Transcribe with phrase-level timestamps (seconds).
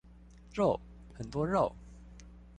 [0.51, 0.79] 肉！
[1.13, 1.71] 很多肉！